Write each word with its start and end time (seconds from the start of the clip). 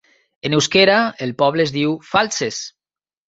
En 0.47 0.55
eusquera, 0.59 0.95
el 1.27 1.35
poble 1.43 1.67
es 1.69 1.73
diu 1.77 1.93
Faltzes. 2.13 2.61